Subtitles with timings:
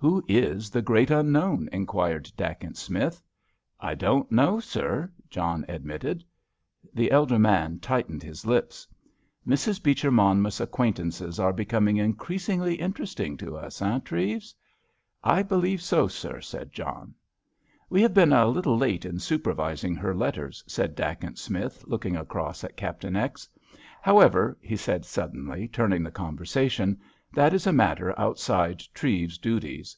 [0.00, 3.20] "Who is the great unknown?" inquired Dacent Smith.
[3.80, 6.22] "I don't know, sir," John admitted.
[6.94, 8.86] The elder man tightened his lips.
[9.44, 9.82] "Mrs.
[9.82, 14.54] Beecher Monmouth's acquaintances are becoming increasingly interesting to us, eh, Treves?"
[15.24, 17.12] "I believe so, sir," said John.
[17.90, 22.62] "We have been a little late in supervising her letters," said Dacent Smith, looking across
[22.62, 23.48] at Captain X.
[24.00, 27.00] "However," he said suddenly, turning the conversation,
[27.34, 29.94] "that is a matter outside Treves's duties.